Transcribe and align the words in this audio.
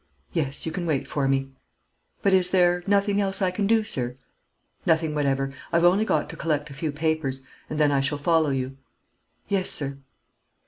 "Yes; 0.33 0.65
you 0.65 0.71
can 0.71 0.87
wait 0.87 1.07
for 1.07 1.27
me." 1.27 1.51
"But 2.23 2.33
is 2.33 2.49
there 2.49 2.81
nothing 2.87 3.21
else 3.21 3.39
I 3.39 3.51
can 3.51 3.67
do, 3.67 3.83
sir?" 3.83 4.17
"Nothing 4.83 5.13
whatever. 5.13 5.53
I've 5.71 5.83
only 5.83 6.05
got 6.05 6.27
to 6.31 6.35
collect 6.35 6.71
a 6.71 6.73
few 6.73 6.91
papers, 6.91 7.43
and 7.69 7.79
then 7.79 7.91
I 7.91 8.01
shall 8.01 8.17
follow 8.17 8.49
you." 8.49 8.77
"Yes, 9.47 9.69
sir." 9.69 9.99